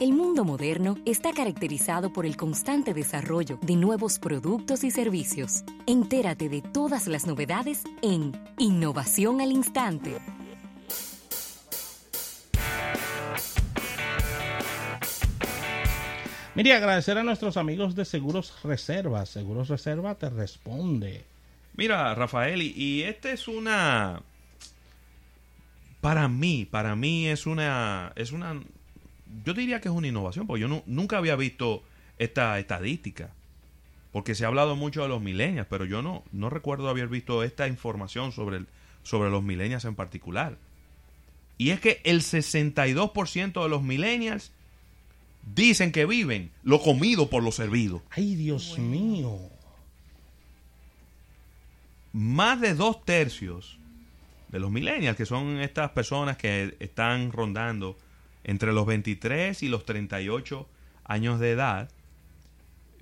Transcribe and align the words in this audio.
El 0.00 0.12
mundo 0.12 0.44
moderno 0.44 0.96
está 1.04 1.32
caracterizado 1.32 2.12
por 2.12 2.24
el 2.24 2.36
constante 2.36 2.94
desarrollo 2.94 3.58
de 3.62 3.74
nuevos 3.74 4.20
productos 4.20 4.84
y 4.84 4.92
servicios. 4.92 5.64
Entérate 5.88 6.48
de 6.48 6.62
todas 6.62 7.08
las 7.08 7.26
novedades 7.26 7.82
en 8.00 8.30
Innovación 8.58 9.40
al 9.40 9.50
Instante. 9.50 10.18
Mire, 16.54 16.74
agradecer 16.74 17.18
a 17.18 17.24
nuestros 17.24 17.56
amigos 17.56 17.96
de 17.96 18.04
Seguros 18.04 18.54
Reserva. 18.62 19.26
Seguros 19.26 19.66
Reserva 19.66 20.14
te 20.14 20.30
responde. 20.30 21.24
Mira, 21.74 22.14
Rafael, 22.14 22.62
y, 22.62 22.72
y 22.76 23.02
esta 23.02 23.32
es 23.32 23.48
una... 23.48 24.22
Para 26.00 26.28
mí, 26.28 26.68
para 26.70 26.94
mí 26.94 27.26
es 27.26 27.46
una... 27.46 28.12
Es 28.14 28.30
una 28.30 28.62
yo 29.44 29.54
diría 29.54 29.80
que 29.80 29.88
es 29.88 29.94
una 29.94 30.08
innovación, 30.08 30.46
porque 30.46 30.62
yo 30.62 30.82
nunca 30.86 31.18
había 31.18 31.36
visto 31.36 31.82
esta 32.18 32.58
estadística. 32.58 33.30
Porque 34.12 34.34
se 34.34 34.44
ha 34.44 34.48
hablado 34.48 34.74
mucho 34.74 35.02
de 35.02 35.08
los 35.08 35.20
millennials, 35.20 35.66
pero 35.68 35.84
yo 35.84 36.02
no, 36.02 36.24
no 36.32 36.50
recuerdo 36.50 36.88
haber 36.88 37.08
visto 37.08 37.42
esta 37.42 37.68
información 37.68 38.32
sobre, 38.32 38.58
el, 38.58 38.66
sobre 39.02 39.30
los 39.30 39.42
millennials 39.42 39.84
en 39.84 39.94
particular. 39.94 40.56
Y 41.58 41.70
es 41.70 41.80
que 41.80 42.00
el 42.04 42.22
62% 42.22 43.62
de 43.62 43.68
los 43.68 43.82
millennials 43.82 44.52
dicen 45.54 45.92
que 45.92 46.06
viven 46.06 46.50
lo 46.62 46.80
comido 46.80 47.28
por 47.28 47.42
lo 47.42 47.52
servido. 47.52 48.02
¡Ay, 48.10 48.34
Dios 48.34 48.78
mío! 48.78 49.38
Más 52.12 52.60
de 52.60 52.74
dos 52.74 53.04
tercios 53.04 53.78
de 54.48 54.60
los 54.60 54.70
millennials, 54.70 55.16
que 55.16 55.26
son 55.26 55.60
estas 55.60 55.90
personas 55.90 56.36
que 56.36 56.76
están 56.80 57.32
rondando 57.32 57.98
entre 58.48 58.72
los 58.72 58.86
23 58.86 59.62
y 59.62 59.68
los 59.68 59.84
38 59.84 60.66
años 61.04 61.38
de 61.38 61.50
edad, 61.50 61.90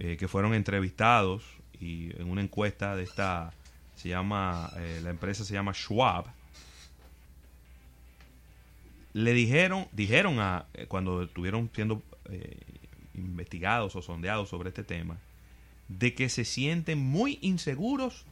eh, 0.00 0.16
que 0.18 0.26
fueron 0.26 0.54
entrevistados 0.54 1.44
y 1.78 2.10
en 2.20 2.28
una 2.28 2.40
encuesta 2.40 2.96
de 2.96 3.04
esta, 3.04 3.52
se 3.94 4.08
llama, 4.08 4.72
eh, 4.76 4.98
la 5.04 5.10
empresa 5.10 5.44
se 5.44 5.54
llama 5.54 5.72
Schwab, 5.72 6.24
le 9.12 9.32
dijeron, 9.34 9.86
dijeron 9.92 10.40
a, 10.40 10.66
eh, 10.74 10.86
cuando 10.88 11.22
estuvieron 11.22 11.70
siendo 11.72 12.02
investigados 13.14 13.94
o 13.94 14.02
sondeados 14.02 14.48
sobre 14.48 14.70
este 14.70 14.82
tema, 14.82 15.16
de 15.86 16.12
que 16.16 16.28
se 16.28 16.44
sienten 16.44 16.98
muy 16.98 17.38
inseguros 17.40 18.24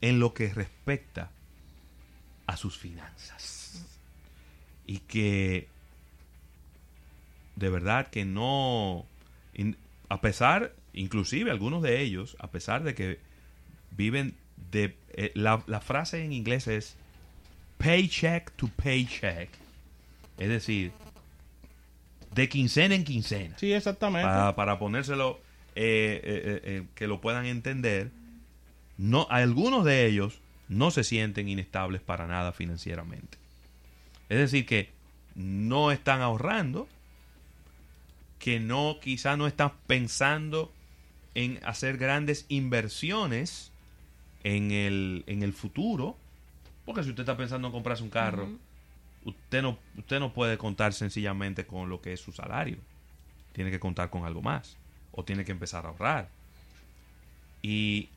en 0.00 0.20
lo 0.20 0.32
que 0.32 0.48
respecta 0.54 1.30
a 2.46 2.56
sus 2.56 2.78
finanzas. 2.78 3.84
Y 4.86 5.00
que 5.00 5.68
de 7.56 7.70
verdad 7.70 8.08
que 8.08 8.24
no, 8.24 9.06
a 10.08 10.20
pesar, 10.20 10.74
inclusive 10.92 11.50
algunos 11.50 11.82
de 11.82 12.00
ellos, 12.00 12.36
a 12.38 12.50
pesar 12.50 12.84
de 12.84 12.94
que 12.94 13.18
viven 13.90 14.34
de, 14.70 14.96
eh, 15.14 15.32
la, 15.34 15.58
frase 15.80 16.24
en 16.24 16.32
inglés 16.32 16.68
es 16.68 16.96
paycheck 17.78 18.52
to 18.52 18.68
paycheck, 18.68 19.48
es 20.38 20.48
decir, 20.48 20.92
de 22.34 22.48
quincena 22.48 22.94
en 22.94 23.04
quincena. 23.04 23.56
Sí, 23.58 23.72
exactamente. 23.72 24.28
Para, 24.54 24.78
ponérselo, 24.78 25.40
eh, 25.74 26.20
eh, 26.64 26.84
que 26.94 27.06
lo 27.06 27.20
puedan 27.20 27.46
entender, 27.46 28.10
no, 28.98 29.26
algunos 29.30 29.84
de 29.84 30.06
ellos 30.06 30.40
no 30.68 30.90
se 30.90 31.04
sienten 31.04 31.48
inestables 31.48 32.02
para 32.02 32.26
nada 32.26 32.52
financieramente. 32.52 33.38
Es 34.28 34.38
decir, 34.38 34.66
que 34.66 34.90
no 35.34 35.92
están 35.92 36.20
ahorrando, 36.20 36.88
que 38.38 38.60
no, 38.60 38.98
quizá 39.00 39.36
no 39.36 39.46
están 39.46 39.72
pensando 39.86 40.72
en 41.34 41.60
hacer 41.64 41.98
grandes 41.98 42.46
inversiones 42.48 43.72
en 44.44 44.70
el, 44.70 45.24
en 45.26 45.42
el 45.42 45.52
futuro. 45.52 46.16
Porque 46.84 47.02
si 47.02 47.10
usted 47.10 47.22
está 47.22 47.36
pensando 47.36 47.68
en 47.68 47.72
comprarse 47.72 48.02
un 48.02 48.10
carro, 48.10 48.48
usted, 49.24 49.62
no, 49.62 49.78
usted 49.98 50.20
no 50.20 50.32
puede 50.32 50.56
contar 50.56 50.92
sencillamente 50.92 51.66
con 51.66 51.88
lo 51.88 52.00
que 52.00 52.12
es 52.12 52.20
su 52.20 52.32
salario. 52.32 52.78
Tiene 53.52 53.70
que 53.70 53.80
contar 53.80 54.10
con 54.10 54.24
algo 54.24 54.42
más. 54.42 54.76
O 55.12 55.24
tiene 55.24 55.44
que 55.44 55.52
empezar 55.52 55.84
a 55.84 55.88
ahorrar. 55.88 56.28
Y 57.62 58.08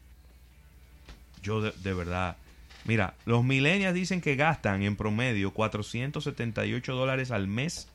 yo 1.42 1.62
de, 1.62 1.72
de 1.72 1.94
verdad, 1.94 2.38
mira, 2.86 3.16
los 3.26 3.44
millennials 3.44 3.96
dicen 3.96 4.22
que 4.22 4.36
gastan 4.36 4.84
en 4.84 4.96
promedio 4.96 5.54
478 5.54 6.94
dólares 6.94 7.32
al 7.32 7.48
mes 7.48 7.90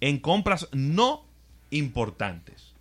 en 0.00 0.18
compras 0.18 0.68
no 0.72 1.24
importantes, 1.72 2.72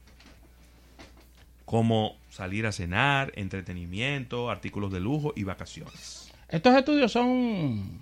como 1.66 2.16
salir 2.30 2.68
a 2.68 2.72
cenar, 2.72 3.32
entretenimiento, 3.36 4.52
artículos 4.52 4.92
de 4.92 5.00
lujo 5.00 5.34
y 5.36 5.44
vacaciones. 5.44 6.32
Estos 6.50 6.76
estudios 6.76 7.12
son 7.12 8.02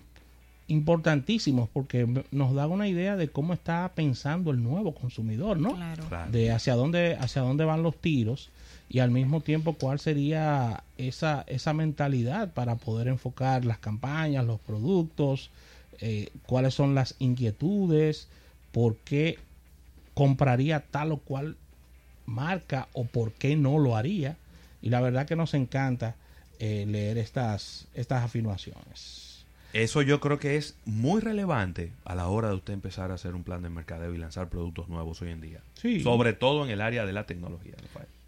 importantísimos 0.67 1.67
porque 1.69 2.07
nos 2.31 2.53
dan 2.53 2.71
una 2.71 2.87
idea 2.87 3.15
de 3.15 3.29
cómo 3.29 3.53
está 3.53 3.91
pensando 3.95 4.51
el 4.51 4.61
nuevo 4.61 4.93
consumidor, 4.93 5.57
¿no? 5.57 5.75
Claro. 5.75 6.31
De 6.31 6.51
hacia 6.51 6.75
dónde 6.75 7.15
hacia 7.19 7.41
dónde 7.41 7.65
van 7.65 7.81
los 7.81 7.95
tiros 7.95 8.49
y 8.87 8.99
al 8.99 9.11
mismo 9.11 9.41
tiempo 9.41 9.73
cuál 9.73 9.99
sería 9.99 10.83
esa 10.97 11.43
esa 11.47 11.73
mentalidad 11.73 12.53
para 12.53 12.75
poder 12.75 13.07
enfocar 13.07 13.65
las 13.65 13.79
campañas, 13.79 14.45
los 14.45 14.59
productos, 14.59 15.49
eh, 16.01 16.29
cuáles 16.45 16.75
son 16.75 16.93
las 16.95 17.15
inquietudes, 17.19 18.29
por 18.71 18.95
qué 18.97 19.39
compraría 20.19 20.81
tal 20.81 21.13
o 21.13 21.17
cual 21.19 21.55
marca 22.25 22.89
o 22.91 23.05
por 23.05 23.31
qué 23.31 23.55
no 23.55 23.79
lo 23.79 23.95
haría. 23.95 24.35
Y 24.81 24.89
la 24.89 24.99
verdad 24.99 25.25
que 25.25 25.37
nos 25.37 25.53
encanta 25.53 26.15
eh, 26.59 26.83
leer 26.85 27.17
estas, 27.17 27.87
estas 27.93 28.25
afirmaciones. 28.25 29.45
Eso 29.71 30.01
yo 30.01 30.19
creo 30.19 30.37
que 30.37 30.57
es 30.57 30.75
muy 30.83 31.21
relevante 31.21 31.93
a 32.03 32.15
la 32.15 32.27
hora 32.27 32.49
de 32.49 32.55
usted 32.55 32.73
empezar 32.73 33.11
a 33.11 33.13
hacer 33.13 33.33
un 33.33 33.43
plan 33.43 33.61
de 33.61 33.69
mercadeo 33.69 34.13
y 34.13 34.17
lanzar 34.17 34.49
productos 34.49 34.89
nuevos 34.89 35.21
hoy 35.21 35.31
en 35.31 35.39
día. 35.39 35.61
Sobre 36.03 36.33
todo 36.33 36.65
en 36.65 36.71
el 36.71 36.81
área 36.81 37.05
de 37.05 37.13
la 37.13 37.25
tecnología. 37.25 37.75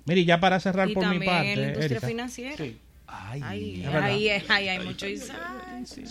Mire, 0.06 0.24
ya 0.24 0.40
para 0.40 0.62
cerrar 0.62 0.94
por 0.94 1.06
mi 1.10 1.20
parte. 1.20 1.52
En 1.52 1.62
la 1.62 1.68
industria 1.68 2.00
financiera. 2.00 2.56
Sí. 2.56 2.78
Ay, 3.14 3.42
ahí, 3.44 3.86
ahí, 3.86 4.70
hay 4.70 4.86
mucho 4.86 5.06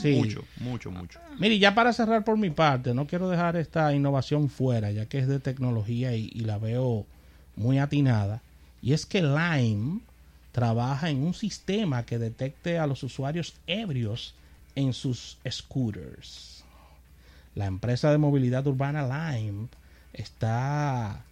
Mucho, 0.04 0.44
mucho, 0.58 0.90
mucho. 0.90 1.18
Mire, 1.38 1.58
ya 1.58 1.74
para 1.74 1.92
cerrar 1.94 2.24
por 2.24 2.36
mi 2.36 2.50
parte, 2.50 2.92
no 2.92 3.06
quiero 3.06 3.30
dejar 3.30 3.56
esta 3.56 3.94
innovación 3.94 4.50
fuera, 4.50 4.90
ya 4.90 5.06
que 5.06 5.18
es 5.18 5.26
de 5.26 5.40
tecnología 5.40 6.14
y, 6.14 6.28
la 6.40 6.58
veo 6.58 7.06
muy 7.56 7.78
atinada. 7.78 8.42
Y 8.82 8.92
es 8.92 9.06
que 9.06 9.22
Lime 9.22 10.00
trabaja 10.52 11.08
en 11.08 11.22
un 11.22 11.32
sistema 11.32 12.04
que 12.04 12.18
detecte 12.18 12.78
a 12.78 12.86
los 12.86 13.02
usuarios 13.02 13.54
ebrios 13.66 14.34
en 14.74 14.92
sus 14.92 15.38
scooters. 15.48 16.64
La 17.54 17.66
empresa 17.66 18.10
de 18.10 18.18
movilidad 18.18 18.66
urbana 18.66 19.32
Lime 19.32 19.68
está 20.12 21.24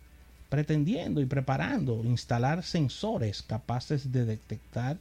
pretendiendo 0.48 1.20
y 1.20 1.26
preparando 1.26 2.02
instalar 2.04 2.62
sensores 2.62 3.42
capaces 3.42 4.12
de 4.12 4.24
detectar 4.24 4.96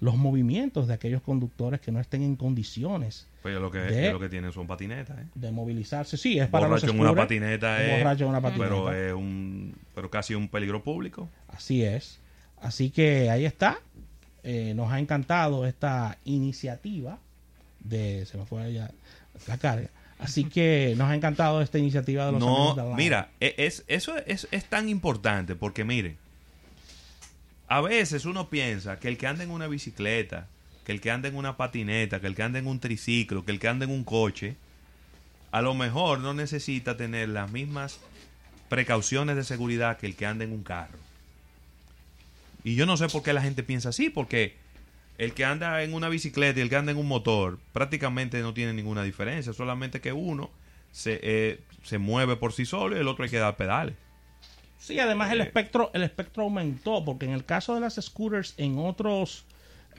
los 0.00 0.16
movimientos 0.16 0.88
de 0.88 0.94
aquellos 0.94 1.22
conductores 1.22 1.80
que 1.80 1.92
no 1.92 2.00
estén 2.00 2.22
en 2.22 2.36
condiciones. 2.36 3.26
Pues 3.42 3.54
lo 3.54 3.70
que, 3.70 4.10
lo 4.10 4.18
que 4.18 4.28
tienen 4.28 4.52
son 4.52 4.66
patinetas, 4.66 5.18
¿eh? 5.18 5.26
De 5.34 5.50
movilizarse. 5.52 6.16
Sí, 6.16 6.38
es 6.38 6.48
para 6.48 6.66
borracho 6.66 6.90
en 6.90 7.00
una 7.00 7.14
patineta 7.14 7.82
es, 7.82 7.98
borracho 7.98 8.24
en 8.24 8.30
una 8.30 8.40
patineta. 8.40 8.68
Pero 8.68 8.92
es 8.92 9.12
un, 9.12 9.74
pero 9.94 10.10
casi 10.10 10.34
un 10.34 10.48
peligro 10.48 10.82
público. 10.82 11.28
Así 11.48 11.84
es. 11.84 12.18
Así 12.60 12.90
que 12.90 13.30
ahí 13.30 13.44
está. 13.44 13.78
Eh, 14.42 14.72
nos 14.74 14.90
ha 14.90 14.98
encantado 14.98 15.66
esta 15.66 16.18
iniciativa 16.24 17.18
de, 17.80 18.24
se 18.24 18.38
me 18.38 18.46
fue 18.46 18.72
ya 18.72 18.90
la 19.46 19.58
carga. 19.58 19.90
Así 20.18 20.44
que 20.44 20.94
nos 20.96 21.08
ha 21.08 21.14
encantado 21.14 21.62
esta 21.62 21.78
iniciativa 21.78 22.26
de 22.26 22.32
los 22.32 22.40
no, 22.40 22.94
mira, 22.94 23.30
e, 23.40 23.54
es, 23.56 23.84
eso 23.86 24.16
es, 24.26 24.48
es 24.50 24.64
tan 24.66 24.88
importante 24.90 25.56
porque 25.56 25.82
miren, 25.82 26.18
a 27.70 27.80
veces 27.80 28.24
uno 28.24 28.50
piensa 28.50 28.98
que 28.98 29.06
el 29.06 29.16
que 29.16 29.28
anda 29.28 29.44
en 29.44 29.50
una 29.52 29.68
bicicleta, 29.68 30.48
que 30.84 30.90
el 30.90 31.00
que 31.00 31.12
anda 31.12 31.28
en 31.28 31.36
una 31.36 31.56
patineta, 31.56 32.20
que 32.20 32.26
el 32.26 32.34
que 32.34 32.42
anda 32.42 32.58
en 32.58 32.66
un 32.66 32.80
triciclo, 32.80 33.44
que 33.44 33.52
el 33.52 33.60
que 33.60 33.68
anda 33.68 33.84
en 33.84 33.92
un 33.92 34.02
coche, 34.02 34.56
a 35.52 35.62
lo 35.62 35.72
mejor 35.74 36.18
no 36.18 36.34
necesita 36.34 36.96
tener 36.96 37.28
las 37.28 37.52
mismas 37.52 38.00
precauciones 38.68 39.36
de 39.36 39.44
seguridad 39.44 39.98
que 39.98 40.06
el 40.08 40.16
que 40.16 40.26
anda 40.26 40.42
en 40.42 40.50
un 40.50 40.64
carro. 40.64 40.98
Y 42.64 42.74
yo 42.74 42.86
no 42.86 42.96
sé 42.96 43.06
por 43.06 43.22
qué 43.22 43.32
la 43.32 43.40
gente 43.40 43.62
piensa 43.62 43.90
así, 43.90 44.10
porque 44.10 44.56
el 45.16 45.32
que 45.32 45.44
anda 45.44 45.80
en 45.84 45.94
una 45.94 46.08
bicicleta 46.08 46.58
y 46.58 46.62
el 46.62 46.70
que 46.70 46.76
anda 46.76 46.90
en 46.90 46.98
un 46.98 47.06
motor 47.06 47.60
prácticamente 47.72 48.40
no 48.42 48.52
tiene 48.52 48.72
ninguna 48.72 49.04
diferencia, 49.04 49.52
solamente 49.52 50.00
que 50.00 50.12
uno 50.12 50.50
se, 50.90 51.20
eh, 51.22 51.60
se 51.84 51.98
mueve 51.98 52.34
por 52.34 52.52
sí 52.52 52.66
solo 52.66 52.96
y 52.96 53.00
el 53.00 53.06
otro 53.06 53.22
hay 53.22 53.30
que 53.30 53.38
dar 53.38 53.56
pedales. 53.56 53.94
Sí, 54.80 54.98
además 54.98 55.30
el 55.30 55.42
espectro, 55.42 55.90
el 55.92 56.02
espectro 56.02 56.44
aumentó, 56.44 57.04
porque 57.04 57.26
en 57.26 57.32
el 57.32 57.44
caso 57.44 57.74
de 57.74 57.80
las 57.80 57.96
scooters 57.96 58.54
en 58.56 58.78
otros 58.78 59.44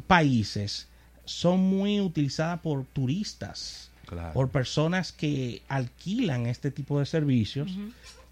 países 0.08 0.88
son 1.24 1.60
muy 1.60 2.02
utilizadas 2.02 2.60
por 2.62 2.86
turistas, 2.86 3.92
por 4.34 4.50
personas 4.50 5.12
que 5.14 5.62
alquilan 5.68 6.48
este 6.48 6.72
tipo 6.72 7.00
de 7.00 7.06
servicios 7.06 7.72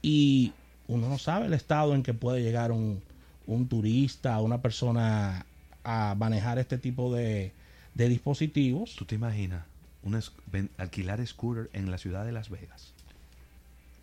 y 0.02 0.52
uno 0.88 1.08
no 1.08 1.18
sabe 1.20 1.46
el 1.46 1.54
estado 1.54 1.94
en 1.94 2.04
que 2.04 2.14
puede 2.14 2.42
llegar 2.42 2.72
un, 2.72 3.02
un 3.46 3.68
turista, 3.68 4.42
una 4.42 4.62
persona 4.62 5.46
a 5.84 6.16
manejar 6.18 6.58
este 6.58 6.78
tipo 6.78 7.14
de, 7.14 7.54
de 7.94 8.10
dispositivos. 8.10 8.96
¿Tú 8.96 9.06
te 9.06 9.16
imaginas 9.16 9.64
un 10.04 10.20
alquilar 10.78 11.26
scooter 11.26 11.70
en 11.74 11.92
la 11.92 11.98
ciudad 12.00 12.26
de 12.26 12.32
Las 12.32 12.50
Vegas? 12.50 12.94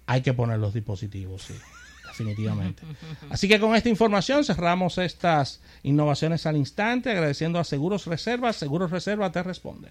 Hay 0.07 0.23
que 0.23 0.33
poner 0.33 0.61
los 0.61 0.73
dispositivos, 0.73 1.43
sí, 1.43 1.55
definitivamente. 2.17 2.83
Así 3.31 3.49
que 3.49 3.61
con 3.61 3.75
esta 3.75 3.89
información 3.89 4.45
cerramos 4.45 4.99
estas 4.99 5.61
innovaciones 5.83 6.47
al 6.47 6.57
instante, 6.57 7.11
agradeciendo 7.11 7.59
a 7.59 7.65
Seguros 7.65 8.07
Reservas. 8.07 8.57
Seguros 8.57 8.91
Reservas 8.91 9.33
te 9.33 9.43
responde. 9.43 9.89